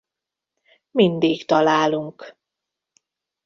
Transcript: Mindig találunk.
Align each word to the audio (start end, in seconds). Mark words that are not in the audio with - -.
Mindig 0.91 1.45
találunk. 1.45 2.35